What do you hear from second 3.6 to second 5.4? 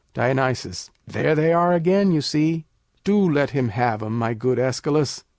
have 'em, my good Æschylus.